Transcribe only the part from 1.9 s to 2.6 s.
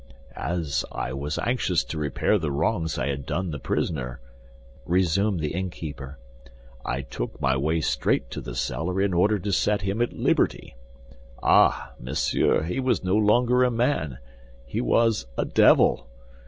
repair the